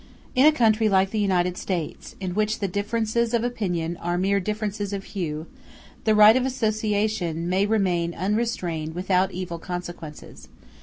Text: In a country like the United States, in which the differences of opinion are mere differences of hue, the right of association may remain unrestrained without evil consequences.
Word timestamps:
In 0.33 0.47
a 0.47 0.51
country 0.51 0.89
like 0.89 1.11
the 1.11 1.19
United 1.19 1.57
States, 1.59 2.15
in 2.19 2.33
which 2.33 2.57
the 2.57 2.67
differences 2.67 3.35
of 3.35 3.43
opinion 3.43 3.97
are 3.97 4.17
mere 4.17 4.39
differences 4.39 4.93
of 4.93 5.03
hue, 5.03 5.45
the 6.05 6.15
right 6.15 6.35
of 6.35 6.43
association 6.43 7.47
may 7.47 7.67
remain 7.67 8.15
unrestrained 8.15 8.95
without 8.95 9.31
evil 9.31 9.59
consequences. 9.59 10.47